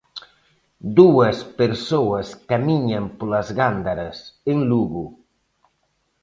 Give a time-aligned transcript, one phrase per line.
[0.97, 4.17] Dúas persoas camiñan polas Gándaras,
[4.51, 5.05] en Lugo.